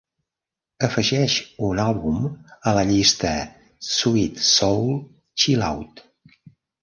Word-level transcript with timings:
afegeix 0.85 1.33
un 1.65 1.81
àlbum 1.83 2.23
a 2.71 2.73
la 2.79 2.85
llista 2.93 3.33
Sweet 3.89 4.41
Soul 4.53 4.91
Chillout 5.43 6.05